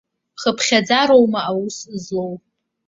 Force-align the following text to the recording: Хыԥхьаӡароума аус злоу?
Хыԥхьаӡароума 0.41 1.41
аус 1.49 1.77
злоу? 2.03 2.33